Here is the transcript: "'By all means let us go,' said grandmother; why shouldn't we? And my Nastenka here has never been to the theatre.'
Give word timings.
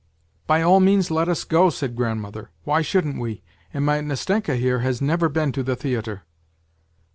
"'By 0.47 0.63
all 0.63 0.79
means 0.79 1.11
let 1.11 1.29
us 1.29 1.43
go,' 1.43 1.69
said 1.69 1.95
grandmother; 1.95 2.49
why 2.63 2.81
shouldn't 2.81 3.19
we? 3.19 3.43
And 3.71 3.85
my 3.85 3.99
Nastenka 4.01 4.55
here 4.55 4.79
has 4.79 4.99
never 4.99 5.29
been 5.29 5.51
to 5.51 5.61
the 5.61 5.75
theatre.' 5.75 6.23